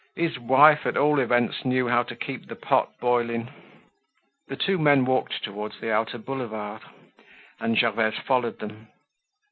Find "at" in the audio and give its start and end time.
0.87-0.97